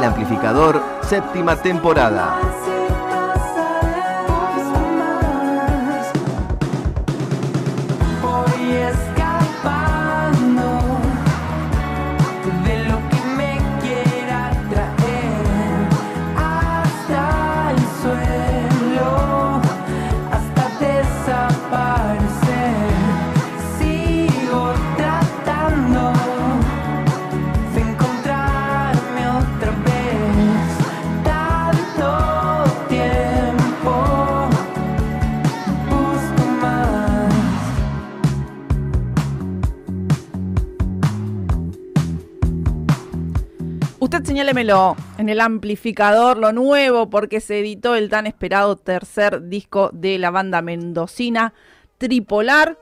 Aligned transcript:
El 0.00 0.06
Amplificador, 0.06 0.82
séptima 1.02 1.56
temporada. 1.56 2.40
Usted 44.12 44.24
señálemelo 44.24 44.96
en 45.18 45.28
el 45.28 45.40
amplificador, 45.40 46.36
lo 46.36 46.52
nuevo, 46.52 47.08
porque 47.10 47.40
se 47.40 47.60
editó 47.60 47.94
el 47.94 48.08
tan 48.08 48.26
esperado 48.26 48.74
tercer 48.74 49.48
disco 49.48 49.90
de 49.92 50.18
la 50.18 50.32
banda 50.32 50.62
mendocina 50.62 51.54
Tripolar. 51.96 52.76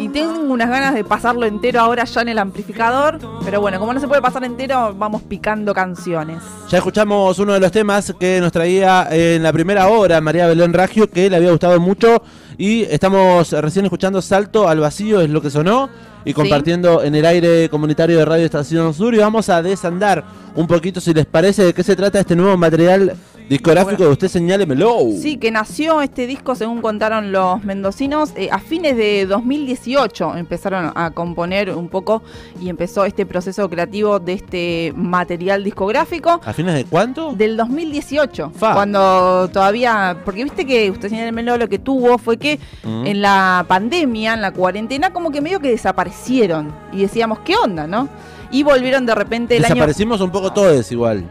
Y 0.00 0.08
tengo 0.08 0.32
unas 0.50 0.70
ganas 0.70 0.94
de 0.94 1.04
pasarlo 1.04 1.44
entero 1.44 1.78
ahora 1.78 2.04
ya 2.04 2.22
en 2.22 2.30
el 2.30 2.38
amplificador. 2.38 3.18
Pero 3.44 3.60
bueno, 3.60 3.78
como 3.78 3.92
no 3.92 4.00
se 4.00 4.08
puede 4.08 4.22
pasar 4.22 4.42
entero, 4.44 4.94
vamos 4.96 5.20
picando 5.20 5.74
canciones. 5.74 6.42
Ya 6.70 6.78
escuchamos 6.78 7.38
uno 7.38 7.52
de 7.52 7.60
los 7.60 7.70
temas 7.70 8.14
que 8.18 8.40
nos 8.40 8.50
traía 8.50 9.08
en 9.10 9.42
la 9.42 9.52
primera 9.52 9.88
hora 9.88 10.18
María 10.22 10.46
Belén 10.46 10.72
Ragio, 10.72 11.10
que 11.10 11.28
le 11.28 11.36
había 11.36 11.50
gustado 11.50 11.78
mucho. 11.78 12.22
Y 12.56 12.84
estamos 12.84 13.52
recién 13.52 13.84
escuchando 13.84 14.22
Salto 14.22 14.70
al 14.70 14.80
Vacío, 14.80 15.20
es 15.20 15.28
lo 15.28 15.42
que 15.42 15.50
sonó 15.50 15.90
y 16.24 16.32
compartiendo 16.32 17.02
en 17.02 17.14
el 17.14 17.26
aire 17.26 17.68
comunitario 17.68 18.18
de 18.18 18.24
Radio 18.24 18.46
Estación 18.46 18.94
Sur. 18.94 19.14
Y 19.14 19.18
vamos 19.18 19.50
a 19.50 19.60
desandar 19.60 20.24
un 20.54 20.66
poquito, 20.66 21.02
si 21.02 21.12
les 21.12 21.26
parece, 21.26 21.62
de 21.62 21.74
qué 21.74 21.82
se 21.82 21.94
trata 21.94 22.20
este 22.20 22.36
nuevo 22.36 22.56
material 22.56 23.16
discográfico 23.50 24.04
de 24.04 24.08
usted, 24.10 24.28
señálemelo. 24.28 24.96
Sí, 25.20 25.36
que 25.36 25.50
nació 25.50 26.00
este 26.02 26.28
disco, 26.28 26.54
según 26.54 26.80
contaron 26.80 27.32
los 27.32 27.62
mendocinos, 27.64 28.30
eh, 28.36 28.48
a 28.52 28.60
fines 28.60 28.96
de 28.96 29.26
2018 29.26 30.36
empezaron 30.36 30.92
a 30.94 31.10
componer 31.10 31.70
un 31.70 31.88
poco 31.88 32.22
y 32.62 32.68
empezó 32.68 33.04
este 33.04 33.26
proceso 33.26 33.68
creativo 33.68 34.20
de 34.20 34.34
este 34.34 34.92
material 34.94 35.64
discográfico. 35.64 36.40
¿A 36.44 36.52
fines 36.52 36.74
de 36.76 36.84
cuánto? 36.84 37.32
Del 37.32 37.56
2018, 37.56 38.52
cuando 38.60 39.50
todavía, 39.52 40.22
porque 40.24 40.44
viste 40.44 40.64
que 40.64 40.88
usted 40.88 41.08
señálemelo, 41.08 41.58
lo 41.58 41.68
que 41.68 41.80
tuvo 41.80 42.18
fue 42.18 42.36
que 42.36 42.60
mm. 42.84 43.06
en 43.06 43.20
la 43.20 43.64
pandemia, 43.66 44.34
en 44.34 44.42
la 44.42 44.52
cuarentena, 44.52 45.12
como 45.12 45.32
que 45.32 45.40
medio 45.40 45.58
que 45.58 45.70
desaparecieron 45.70 46.72
y 46.92 47.00
decíamos, 47.00 47.40
¿qué 47.40 47.56
onda, 47.56 47.88
no? 47.88 48.08
y 48.52 48.62
volvieron 48.62 49.06
de 49.06 49.14
repente 49.14 49.56
el 49.56 49.62
Desaparecimos 49.62 50.20
un 50.20 50.30
poco 50.30 50.52
todos 50.52 50.90
igual. 50.90 51.24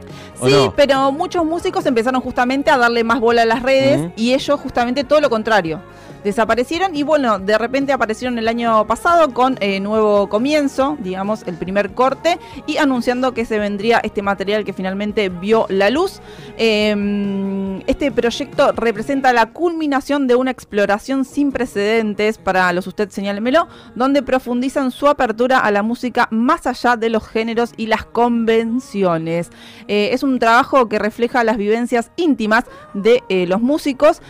Sí, 0.44 0.72
pero 0.75 1.11
muchos 1.11 1.45
músicos 1.45 1.85
empezaron 1.85 2.22
justamente 2.22 2.69
a 2.69 2.77
darle 2.77 3.03
más 3.03 3.19
bola 3.19 3.44
a 3.44 3.45
las 3.45 3.63
redes 3.63 4.11
y 4.16 4.33
ellos 4.33 4.59
justamente 4.59 5.03
todo 5.03 5.22
lo 5.22 5.29
contrario 5.29 5.81
desaparecieron 6.23 6.95
y 6.95 7.03
bueno, 7.03 7.39
de 7.39 7.57
repente 7.57 7.94
aparecieron 7.94 8.38
el 8.38 8.47
año 8.47 8.85
pasado 8.88 9.33
con 9.33 9.57
eh, 9.61 9.79
nuevo 9.79 10.27
comienzo, 10.29 10.97
digamos, 11.00 11.44
el 11.47 11.55
primer 11.55 11.94
corte 11.94 12.39
y 12.67 12.77
anunciando 12.77 13.33
que 13.33 13.45
se 13.45 13.59
vendría 13.59 14.00
este 14.03 14.22
material 14.22 14.66
que 14.66 14.73
finalmente 14.73 15.29
vio 15.29 15.66
la 15.69 15.89
luz. 15.89 16.21
Em, 16.57 17.81
este 17.88 18.12
proyecto 18.12 18.71
representa 18.74 19.33
la 19.33 19.47
culminación 19.47 20.27
de 20.27 20.35
una 20.35 20.51
exploración 20.51 21.25
sin 21.25 21.51
precedentes 21.51 22.38
para 22.38 22.71
los 22.74 22.88
Usted 22.88 23.09
Señálemelo, 23.09 23.68
donde 23.95 24.21
profundizan 24.21 24.92
su 24.92 25.07
apertura 25.07 25.59
a 25.59 25.71
la 25.71 25.83
música 25.83 26.27
más 26.31 26.68
allá 26.68 26.97
de 26.97 27.09
los 27.09 27.27
géneros 27.27 27.71
y 27.77 27.88
las 27.88 28.06
convenciones. 28.06 29.50
Eh, 29.88 30.09
es 30.12 30.24
un 30.24 30.29
trabajo 30.38 30.88
que 30.88 31.00
refleja 31.00 31.44
las 31.44 31.58
vivencias 31.58 32.12
íntimas 32.18 32.66
de 32.94 33.24
eh, 33.30 33.48
los 33.48 33.62
músicos, 33.62 34.22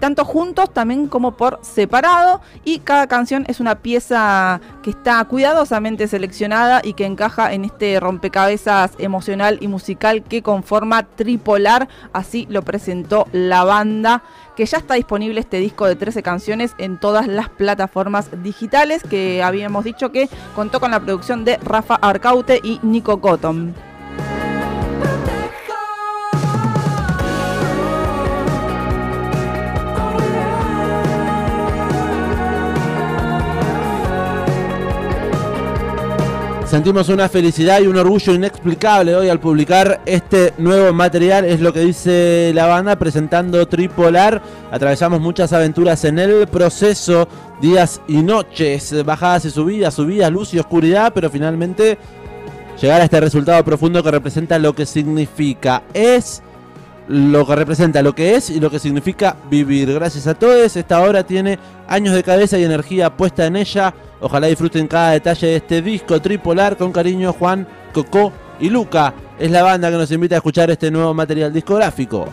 tanto 0.00 0.24
juntos 0.24 0.72
también 0.72 1.06
como 1.06 1.36
por 1.36 1.60
separado 1.62 2.40
y 2.64 2.80
cada 2.80 3.06
canción 3.06 3.44
es 3.48 3.60
una 3.60 3.76
pieza 3.76 4.60
que 4.82 4.90
está 4.90 5.24
cuidadosamente 5.24 6.08
seleccionada 6.08 6.80
y 6.82 6.94
que 6.94 7.06
encaja 7.06 7.52
en 7.52 7.64
este 7.64 8.00
rompecabezas 8.00 8.92
emocional 8.98 9.58
y 9.60 9.68
musical 9.68 10.22
que 10.22 10.42
conforma 10.42 11.04
Tripolar, 11.04 11.88
así 12.12 12.46
lo 12.50 12.62
presentó 12.62 13.26
la 13.32 13.64
banda 13.64 14.22
que 14.56 14.66
ya 14.66 14.78
está 14.78 14.94
disponible 14.94 15.40
este 15.40 15.58
disco 15.58 15.86
de 15.86 15.96
13 15.96 16.22
canciones 16.22 16.74
en 16.78 16.98
todas 16.98 17.26
las 17.26 17.48
plataformas 17.48 18.30
digitales 18.42 19.02
que 19.02 19.42
habíamos 19.42 19.84
dicho 19.84 20.12
que 20.12 20.28
contó 20.54 20.80
con 20.80 20.90
la 20.90 21.00
producción 21.00 21.44
de 21.44 21.56
Rafa 21.58 21.96
Arcaute 21.96 22.60
y 22.62 22.80
Nico 22.82 23.20
Cotton. 23.20 23.74
Sentimos 36.74 37.08
una 37.08 37.28
felicidad 37.28 37.80
y 37.80 37.86
un 37.86 37.96
orgullo 37.96 38.34
inexplicable 38.34 39.14
hoy 39.14 39.28
al 39.28 39.38
publicar 39.38 40.00
este 40.06 40.54
nuevo 40.58 40.92
material, 40.92 41.44
es 41.44 41.60
lo 41.60 41.72
que 41.72 41.78
dice 41.78 42.50
la 42.52 42.66
banda 42.66 42.96
presentando 42.96 43.68
Tripolar. 43.68 44.42
Atravesamos 44.72 45.20
muchas 45.20 45.52
aventuras 45.52 46.04
en 46.04 46.18
el 46.18 46.48
proceso, 46.48 47.28
días 47.60 48.00
y 48.08 48.16
noches, 48.22 49.04
bajadas 49.04 49.44
y 49.44 49.50
subidas, 49.50 49.94
subidas, 49.94 50.32
luz 50.32 50.52
y 50.52 50.58
oscuridad, 50.58 51.12
pero 51.14 51.30
finalmente 51.30 51.96
llegar 52.82 53.00
a 53.00 53.04
este 53.04 53.20
resultado 53.20 53.64
profundo 53.64 54.02
que 54.02 54.10
representa 54.10 54.58
lo 54.58 54.74
que 54.74 54.84
significa. 54.84 55.84
Es 55.94 56.42
lo 57.06 57.46
que 57.46 57.54
representa 57.54 58.02
lo 58.02 58.16
que 58.16 58.34
es 58.34 58.50
y 58.50 58.58
lo 58.58 58.68
que 58.68 58.80
significa 58.80 59.36
vivir. 59.48 59.92
Gracias 59.92 60.26
a 60.26 60.34
todos, 60.34 60.76
esta 60.76 61.00
obra 61.02 61.22
tiene 61.22 61.56
años 61.86 62.16
de 62.16 62.24
cabeza 62.24 62.58
y 62.58 62.64
energía 62.64 63.16
puesta 63.16 63.46
en 63.46 63.54
ella. 63.54 63.94
Ojalá 64.24 64.46
disfruten 64.46 64.86
cada 64.86 65.10
detalle 65.10 65.48
de 65.48 65.56
este 65.56 65.82
disco 65.82 66.18
tripolar 66.18 66.78
con 66.78 66.92
cariño 66.92 67.34
Juan, 67.34 67.68
Coco 67.92 68.32
y 68.58 68.70
Luca. 68.70 69.12
Es 69.38 69.50
la 69.50 69.62
banda 69.62 69.90
que 69.90 69.98
nos 69.98 70.10
invita 70.12 70.36
a 70.36 70.38
escuchar 70.38 70.70
este 70.70 70.90
nuevo 70.90 71.12
material 71.12 71.52
discográfico. 71.52 72.26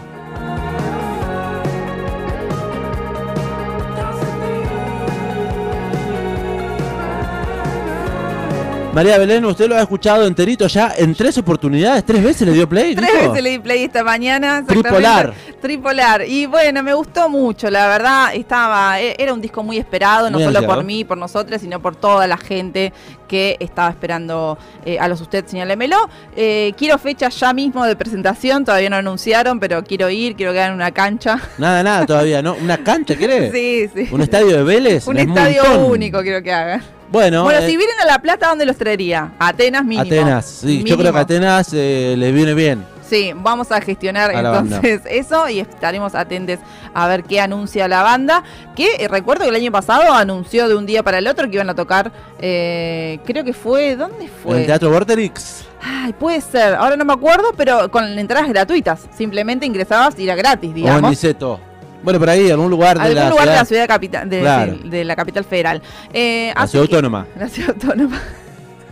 María 8.94 9.18
Belén, 9.18 9.44
usted 9.44 9.68
lo 9.68 9.76
ha 9.76 9.82
escuchado 9.82 10.26
enterito 10.26 10.68
ya 10.68 10.94
en 10.98 11.14
tres 11.14 11.38
oportunidades, 11.38 12.06
tres 12.06 12.24
veces 12.24 12.48
le 12.48 12.54
dio 12.54 12.70
play. 12.70 12.96
Tres 12.96 13.28
veces 13.28 13.44
le 13.44 13.50
di 13.50 13.60
play 13.60 13.84
esta 13.84 14.04
mañana. 14.04 14.66
Tripolar. 14.66 15.34
Tripolar. 15.62 16.26
Y 16.28 16.46
bueno, 16.48 16.84
me 16.84 16.94
gustó 16.94 17.30
mucho, 17.30 17.70
la 17.70 17.88
verdad. 17.88 18.34
Estaba, 18.34 19.00
e, 19.00 19.16
era 19.18 19.34
un 19.34 19.42
disco 19.42 19.64
muy 19.64 19.78
esperado, 19.78 20.30
no 20.30 20.40
solo 20.40 20.66
por 20.66 20.84
mí, 20.84 21.06
por 21.06 21.18
nosotros, 21.18 21.62
sino 21.62 21.80
por 21.82 21.96
toda 21.96 22.28
la 22.28 22.38
gente 22.38 22.92
que 23.28 23.56
estaba 23.62 23.90
esperando 23.90 24.58
eh, 24.84 25.00
a 25.00 25.08
los 25.08 25.22
usted, 25.22 25.46
señálemelo. 25.46 26.10
Eh, 26.36 26.74
quiero 26.78 26.98
fecha 26.98 27.30
ya 27.30 27.54
mismo 27.54 27.86
de 27.86 27.96
presentación, 27.96 28.66
todavía 28.66 28.90
no 28.90 28.98
anunciaron, 28.98 29.60
pero 29.60 29.84
quiero 29.84 30.10
ir, 30.10 30.36
quiero 30.36 30.52
quedar 30.52 30.70
en 30.70 30.76
una 30.76 30.92
cancha. 30.92 31.40
Nada, 31.58 31.82
nada 31.82 32.06
todavía, 32.06 32.42
¿no? 32.42 32.56
¿Una 32.56 32.84
cancha, 32.84 33.16
querés? 33.16 33.52
Sí, 33.62 33.90
sí. 33.94 34.08
¿Un 34.12 34.22
estadio 34.22 34.58
de 34.58 34.64
Vélez? 34.64 35.08
Un 35.08 35.18
estadio 35.18 35.64
único 35.86 36.22
quiero 36.22 36.42
que 36.42 36.52
haga. 36.52 36.82
Bueno, 37.12 37.44
bueno 37.44 37.60
si 37.60 37.74
eh, 37.74 37.78
vienen 37.78 38.00
a 38.02 38.06
La 38.06 38.20
Plata, 38.20 38.48
¿dónde 38.48 38.66
los 38.66 38.78
traería? 38.78 39.34
Atenas 39.38 39.84
mínimo. 39.84 40.08
Atenas, 40.08 40.46
sí. 40.46 40.84
Yo 40.86 40.98
creo 40.98 41.12
que 41.12 41.20
Atenas 41.20 41.70
eh, 41.74 42.16
les 42.18 42.34
viene 42.34 42.54
bien. 42.54 42.86
Sí, 43.12 43.34
vamos 43.36 43.70
a 43.74 43.82
gestionar 43.82 44.32
entonces 44.34 45.02
eso 45.10 45.50
y 45.50 45.60
estaremos 45.60 46.16
atentos 46.16 46.60
a 46.94 47.10
ver 47.10 47.26
qué 47.26 47.42
anuncia 47.42 47.90
la 47.90 48.04
banda. 48.04 48.42
Que 48.74 48.96
eh, 49.00 49.10
recuerdo 49.10 49.44
que 49.44 49.50
el 49.50 49.56
año 49.56 49.70
pasado 49.70 50.14
anunció 50.14 50.70
de 50.70 50.76
un 50.76 50.86
día 50.86 51.04
para 51.04 51.18
el 51.18 51.28
otro 51.28 51.50
que 51.50 51.56
iban 51.56 51.70
a 51.70 51.76
tocar, 51.76 52.10
creo 52.40 53.44
que 53.44 53.52
fue, 53.52 53.98
¿dónde 53.98 54.30
fue? 54.30 54.54
En 54.54 54.60
el 54.62 54.66
Teatro 54.66 54.90
Vorterix. 54.92 55.66
Ay, 55.84 56.14
puede 56.14 56.40
ser, 56.40 56.76
ahora 56.76 56.96
no 56.96 57.04
me 57.04 57.12
acuerdo, 57.12 57.52
pero 57.58 57.92
con 57.92 58.18
entradas 58.18 58.48
gratuitas. 58.48 59.10
Simplemente 59.14 59.66
ingresabas 59.66 60.18
y 60.18 60.24
era 60.24 60.36
gratis, 60.36 60.74
digamos. 60.74 61.02
O 61.02 61.06
en 61.06 61.10
Niceto. 61.10 61.60
Bueno, 62.04 62.18
por 62.18 62.30
ahí, 62.30 62.50
algún 62.50 62.70
lugar 62.70 62.98
de 62.98 63.14
la 63.14 63.30
lugar 63.30 63.44
ciudad. 63.44 63.54
de 63.54 63.60
la 63.60 63.66
ciudad 63.66 63.88
capital, 63.88 64.30
de, 64.30 65.04
la 65.04 65.16
capital 65.18 65.44
federal. 65.44 65.82
Eh, 66.14 66.54
la 66.56 66.66
ciudad 66.66 66.86
autónoma. 66.86 67.28
La 67.38 67.50
ciudad 67.50 67.72
autónoma. 67.72 68.22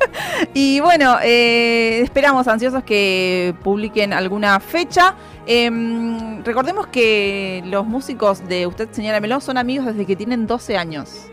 y 0.53 0.79
bueno, 0.79 1.17
eh, 1.23 2.01
esperamos 2.01 2.47
ansiosos 2.47 2.83
que 2.83 3.53
publiquen 3.63 4.13
alguna 4.13 4.59
fecha. 4.59 5.15
Em, 5.45 6.43
recordemos 6.43 6.87
que 6.87 7.63
los 7.65 7.85
músicos 7.85 8.47
de 8.47 8.67
Usted 8.67 8.89
Señora 8.91 9.19
Melón 9.19 9.41
son 9.41 9.57
amigos 9.57 9.87
desde 9.87 10.05
que 10.05 10.15
tienen 10.15 10.47
12 10.47 10.77
años. 10.77 11.29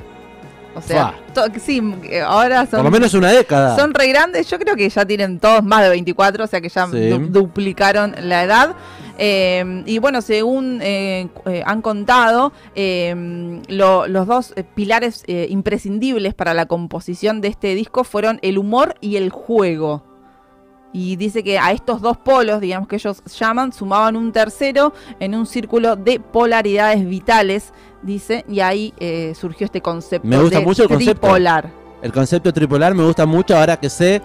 O 0.76 0.82
sea, 0.82 1.14
sí, 1.61 1.81
eh, 2.05 2.20
ahora 2.20 2.67
son... 2.67 2.78
Por 2.81 2.84
lo 2.84 2.90
menos 2.90 3.14
una 3.14 3.32
década. 3.32 3.76
Son 3.76 3.94
re 3.94 4.08
grandes, 4.08 4.49
yo 4.50 4.58
creo 4.58 4.76
que 4.76 4.88
ya 4.88 5.05
tienen 5.06 5.38
todos 5.40 5.64
más 5.64 5.82
de 5.82 5.88
24, 5.88 6.44
o 6.44 6.46
sea 6.46 6.61
que 6.61 6.69
ya 6.69 6.87
Sí. 6.87 7.08
du- 7.08 7.28
duplicaron 7.28 8.14
la 8.20 8.43
edad. 8.44 8.76
Eh, 9.19 9.82
y 9.87 9.99
bueno, 9.99 10.20
según 10.20 10.81
eh, 10.82 11.28
eh, 11.46 11.62
han 11.64 11.81
contado, 11.81 12.52
lo- 13.69 14.06
los 14.06 14.26
dos 14.26 14.52
eh, 14.56 14.64
pilares 14.75 15.25
imprescindibles 15.26 16.34
para 16.34 16.55
la 16.55 16.67
composición 16.67 17.40
de 17.40 17.49
este 17.49 17.75
disco 17.75 18.05
fueron 18.05 18.38
el 18.43 18.58
humor 18.58 18.94
y 19.00 19.17
el 19.17 19.31
juego. 19.31 20.02
Y 20.98 21.16
dice 21.16 21.44
que 21.44 21.58
a 21.58 21.72
estos 21.72 22.00
dos 22.00 22.16
polos, 22.16 22.58
digamos 22.58 22.88
que 22.88 22.96
ellos 22.96 23.22
llaman, 23.38 23.70
sumaban 23.70 24.16
un 24.16 24.32
tercero 24.32 24.94
en 25.20 25.34
un 25.34 25.44
círculo 25.44 25.94
de 25.94 26.19
polaridades 26.20 27.06
vitales, 27.06 27.75
dice, 28.00 28.46
y 28.48 28.60
ahí 28.60 28.94
eh, 28.98 29.34
surgió 29.38 29.66
este 29.66 29.82
concepto 29.82 30.26
Me 30.26 30.38
gusta 30.38 30.60
de 30.60 30.64
mucho 30.64 30.84
el 30.84 30.88
concepto. 30.88 31.20
tripolar. 31.20 31.70
El 32.00 32.12
concepto 32.12 32.50
tripolar 32.50 32.94
me 32.94 33.04
gusta 33.04 33.26
mucho 33.26 33.54
ahora 33.54 33.76
que 33.76 33.90
sé 33.90 34.22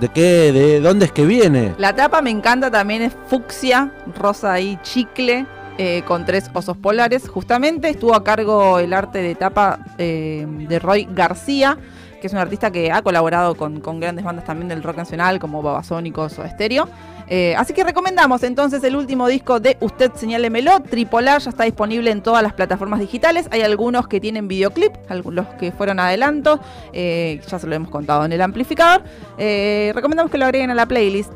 de 0.00 0.08
qué, 0.08 0.50
de 0.50 0.80
dónde 0.80 1.04
es 1.04 1.12
que 1.12 1.24
viene. 1.24 1.72
La 1.78 1.94
tapa 1.94 2.20
me 2.20 2.30
encanta 2.30 2.68
también, 2.68 3.02
es 3.02 3.12
fucsia, 3.28 3.92
rosa 4.18 4.58
y 4.58 4.80
chicle, 4.82 5.46
eh, 5.78 6.02
con 6.04 6.26
tres 6.26 6.50
osos 6.52 6.76
polares. 6.76 7.28
Justamente 7.28 7.88
estuvo 7.90 8.16
a 8.16 8.24
cargo 8.24 8.80
el 8.80 8.92
arte 8.92 9.22
de 9.22 9.36
tapa 9.36 9.78
eh, 9.98 10.44
de 10.48 10.78
Roy 10.80 11.06
García, 11.14 11.78
que 12.22 12.28
es 12.28 12.32
un 12.32 12.38
artista 12.38 12.70
que 12.70 12.92
ha 12.92 13.02
colaborado 13.02 13.56
con, 13.56 13.80
con 13.80 13.98
grandes 13.98 14.24
bandas 14.24 14.44
también 14.44 14.68
del 14.68 14.84
rock 14.84 14.96
nacional, 14.96 15.40
como 15.40 15.60
Babasónicos 15.60 16.38
o 16.38 16.44
Estéreo. 16.44 16.88
Eh, 17.26 17.56
así 17.56 17.74
que 17.74 17.82
recomendamos 17.82 18.44
entonces 18.44 18.84
el 18.84 18.94
último 18.94 19.26
disco 19.26 19.58
de 19.58 19.76
Usted 19.80 20.12
Señálemelo, 20.14 20.80
Tripolar, 20.80 21.40
ya 21.40 21.50
está 21.50 21.64
disponible 21.64 22.12
en 22.12 22.22
todas 22.22 22.44
las 22.44 22.52
plataformas 22.52 23.00
digitales. 23.00 23.48
Hay 23.50 23.62
algunos 23.62 24.06
que 24.06 24.20
tienen 24.20 24.46
videoclip, 24.46 24.92
algunos 25.08 25.46
que 25.58 25.72
fueron 25.72 25.98
adelanto, 25.98 26.60
eh, 26.92 27.40
ya 27.48 27.58
se 27.58 27.66
lo 27.66 27.74
hemos 27.74 27.90
contado 27.90 28.24
en 28.24 28.32
el 28.32 28.40
amplificador. 28.40 29.02
Eh, 29.36 29.90
recomendamos 29.96 30.30
que 30.30 30.38
lo 30.38 30.44
agreguen 30.44 30.70
a 30.70 30.74
la 30.76 30.86
playlist. 30.86 31.32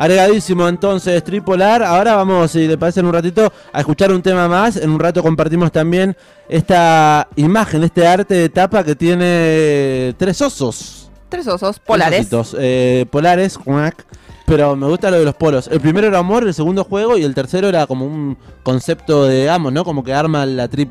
Agregadísimo 0.00 0.66
entonces, 0.66 1.22
tripolar. 1.22 1.82
Ahora 1.82 2.16
vamos, 2.16 2.52
si 2.52 2.66
le 2.66 2.78
parece 2.78 3.00
en 3.00 3.06
un 3.06 3.12
ratito, 3.12 3.52
a 3.70 3.80
escuchar 3.80 4.10
un 4.10 4.22
tema 4.22 4.48
más. 4.48 4.76
En 4.76 4.88
un 4.88 4.98
rato 4.98 5.22
compartimos 5.22 5.70
también 5.70 6.16
esta 6.48 7.28
imagen, 7.36 7.84
este 7.84 8.06
arte 8.06 8.32
de 8.32 8.48
tapa 8.48 8.82
que 8.82 8.96
tiene 8.96 10.14
tres 10.16 10.40
osos. 10.40 11.10
Tres 11.28 11.46
osos 11.46 11.76
Tres 11.76 11.86
polares. 11.86 12.20
ositos, 12.20 12.56
eh, 12.58 13.04
polares, 13.10 13.58
cuac. 13.58 14.06
pero 14.46 14.74
me 14.74 14.86
gusta 14.86 15.10
lo 15.10 15.18
de 15.18 15.24
los 15.26 15.34
polos. 15.34 15.68
El 15.68 15.82
primero 15.82 16.06
era 16.06 16.20
amor, 16.20 16.44
el 16.44 16.54
segundo 16.54 16.82
juego 16.82 17.18
y 17.18 17.22
el 17.22 17.34
tercero 17.34 17.68
era 17.68 17.86
como 17.86 18.06
un 18.06 18.38
concepto 18.62 19.26
de 19.26 19.50
amos, 19.50 19.70
¿no? 19.70 19.84
Como 19.84 20.02
que 20.02 20.14
arma 20.14 20.46
la, 20.46 20.66
tri, 20.66 20.88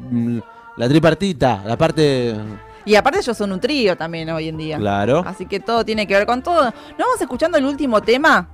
la 0.77 0.87
tripartita, 0.87 1.63
la 1.65 1.75
parte... 1.75 2.35
Y 2.85 2.93
aparte 2.93 3.21
ellos 3.21 3.35
son 3.35 3.51
un 3.53 3.59
trío 3.59 3.97
también 3.97 4.29
hoy 4.29 4.49
en 4.49 4.57
día. 4.57 4.77
Claro. 4.77 5.23
Así 5.25 5.47
que 5.47 5.59
todo 5.59 5.83
tiene 5.83 6.05
que 6.05 6.13
ver 6.13 6.27
con 6.27 6.43
todo. 6.43 6.65
¿No 6.65 7.05
vamos 7.05 7.19
escuchando 7.19 7.57
el 7.57 7.65
último 7.65 8.01
tema 8.01 8.49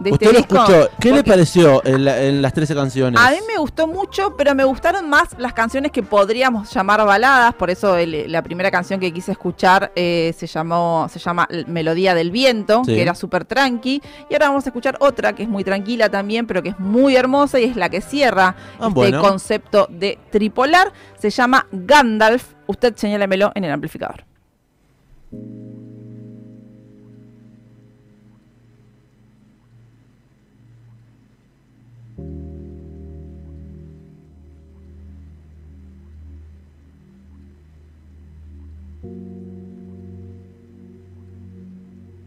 de 0.00 0.12
Usted 0.12 0.26
este 0.26 0.32
lo 0.32 0.38
disco? 0.46 0.56
escuchó. 0.72 0.90
¿Qué 0.98 1.12
le 1.12 1.22
pareció 1.22 1.84
en, 1.84 2.04
la- 2.04 2.22
en 2.22 2.42
las 2.42 2.52
13 2.54 2.74
canciones? 2.74 3.20
A 3.20 3.30
mí 3.30 3.36
me 3.46 3.58
gustó 3.58 3.86
mucho, 3.86 4.34
pero 4.36 4.54
me 4.54 4.64
gustaron 4.64 5.08
más 5.08 5.28
las 5.38 5.52
canciones 5.52 5.92
que 5.92 6.02
podríamos 6.02 6.72
llamar 6.72 7.04
baladas. 7.06 7.54
Por 7.54 7.70
eso 7.70 7.96
el- 7.96 8.32
la 8.32 8.42
primera 8.42 8.70
canción 8.70 8.98
que 8.98 9.12
quise 9.12 9.32
escuchar 9.32 9.92
eh, 9.94 10.34
se 10.36 10.46
llamó 10.46 11.06
se 11.10 11.18
llama 11.18 11.46
Melodía 11.66 12.14
del 12.14 12.30
Viento, 12.30 12.82
Sí. 12.84 12.94
que 12.94 13.02
era 13.02 13.14
súper 13.14 13.44
tranqui. 13.44 14.02
Y 14.28 14.34
ahora 14.34 14.48
vamos 14.48 14.64
a 14.66 14.70
escuchar 14.70 14.96
otra 15.00 15.34
que 15.34 15.42
es 15.42 15.48
muy 15.48 15.64
tranquila 15.64 16.08
también, 16.08 16.46
pero 16.46 16.62
que 16.62 16.70
es 16.70 16.78
muy 16.80 17.14
hermosa 17.16 17.60
y 17.60 17.64
es 17.64 17.76
la 17.76 17.88
que 17.88 18.00
cierra 18.00 18.56
Ah, 18.78 18.86
este 18.88 18.88
bueno. 18.94 19.20
concepto 19.22 19.86
de 19.90 20.18
tripolar. 20.30 20.92
Se 21.18 21.30
llama 21.30 21.66
Gandalf. 21.70 22.54
Usted 22.66 22.96
señálemelo 22.96 23.52
en 23.54 23.64
el 23.64 23.70
amplificador. 23.72 24.24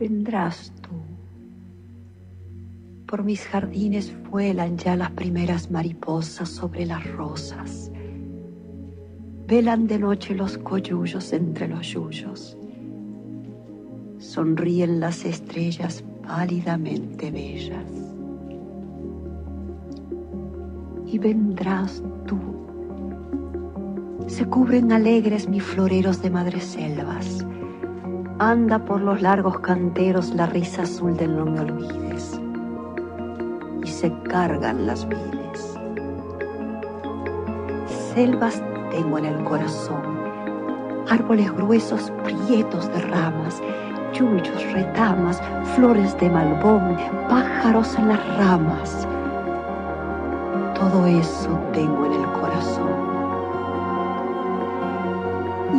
Vendrás 0.03 0.73
tú. 0.81 0.89
Por 3.05 3.23
mis 3.23 3.41
jardines 3.45 4.13
vuelan 4.29 4.77
ya 4.77 4.97
las 4.97 5.11
primeras 5.11 5.71
mariposas 5.71 6.49
sobre 6.49 6.85
las 6.85 7.09
rosas. 7.13 7.89
Velan 9.47 9.87
de 9.87 9.99
noche 9.99 10.35
los 10.35 10.57
coyullos 10.57 11.31
entre 11.31 11.69
los 11.69 11.87
yuyos. 11.87 12.57
Sonríen 14.17 14.99
las 14.99 15.23
estrellas 15.23 16.03
pálidamente 16.27 17.31
bellas. 17.31 17.85
Y 21.05 21.17
vendrás 21.17 22.03
tú. 22.27 22.39
Se 24.27 24.45
cubren 24.47 24.91
alegres 24.91 25.47
mis 25.47 25.63
floreros 25.63 26.21
de 26.21 26.29
madreselvas. 26.29 27.45
Anda 28.43 28.77
por 28.77 28.99
los 28.99 29.21
largos 29.21 29.59
canteros 29.59 30.35
la 30.35 30.45
risa 30.45 30.81
azul 30.81 31.15
del 31.15 31.37
no 31.37 31.45
me 31.45 31.61
olvides. 31.61 32.37
Y 33.81 33.87
se 33.87 34.11
cargan 34.23 34.85
las 34.85 35.07
vides. 35.07 35.79
Selvas 38.13 38.61
tengo 38.91 39.17
en 39.19 39.25
el 39.27 39.43
corazón, 39.45 40.01
árboles 41.09 41.53
gruesos 41.53 42.11
prietos 42.25 42.91
de 42.93 42.99
ramas, 43.03 43.61
yuyos, 44.11 44.73
retamas, 44.73 45.41
flores 45.75 46.19
de 46.19 46.29
malbón, 46.29 46.97
pájaros 47.29 47.95
en 47.95 48.09
las 48.09 48.37
ramas. 48.37 49.07
Todo 50.75 51.05
eso 51.05 51.57
tengo 51.71 52.07
en 52.07 52.11
el 52.11 52.31
corazón. 52.33 52.91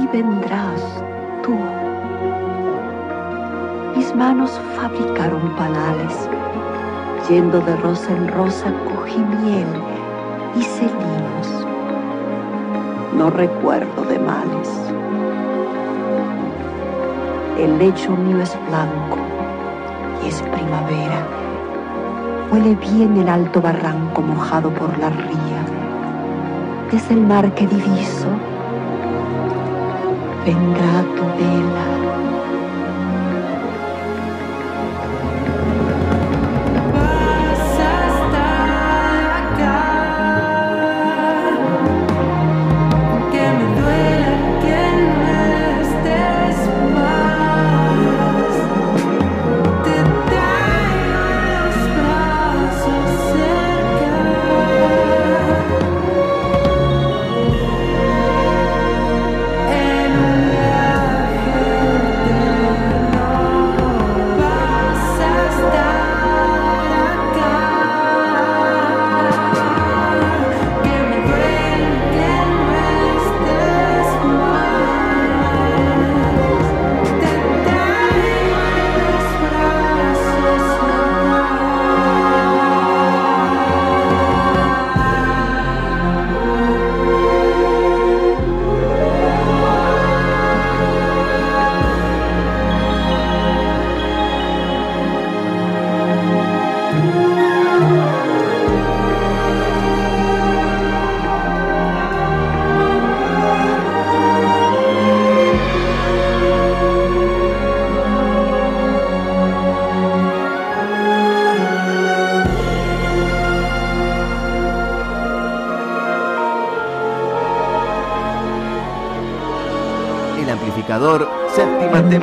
Y 0.03 0.07
vendrás 0.07 1.05
tú. 1.43 1.84
Manos 4.15 4.61
fabricaron 4.77 5.57
panales. 5.57 6.29
Yendo 7.29 7.61
de 7.61 7.75
rosa 7.79 8.13
en 8.13 8.29
rosa 8.29 8.73
cogí 8.85 9.19
miel 9.19 9.67
y 10.55 10.63
celinos. 10.63 11.67
No 13.19 13.31
recuerdo 13.31 14.05
de 14.05 14.19
males. 14.21 14.71
El 17.59 17.77
lecho 17.79 18.13
mío 18.13 18.41
es 18.41 18.57
blanco 18.69 19.19
y 20.23 20.29
es 20.29 20.41
primavera. 20.43 21.27
Huele 22.53 22.77
bien 22.77 23.17
el 23.17 23.29
alto 23.29 23.61
barranco 23.61 24.23
mojado 24.23 24.71
por 24.71 24.97
la 24.99 25.11
ría. 25.11 25.65
Desde 26.93 27.15
el 27.15 27.23
mar 27.23 27.53
que 27.55 27.67
diviso, 27.67 28.29
vendrá 30.47 31.03
tu 31.17 31.25
vela. 31.37 31.64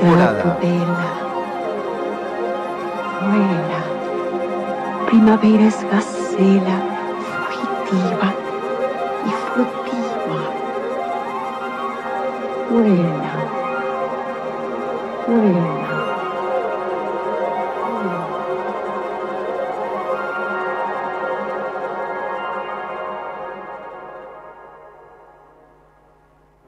Temporada. 0.01 0.57
Vuela. 3.21 3.81
Primavera 5.07 5.65
es 5.67 5.83
gacela, 5.91 6.77
fugitiva 7.23 8.33
y 9.25 9.31
furtiva. 9.45 10.41
Vuela. 12.69 13.30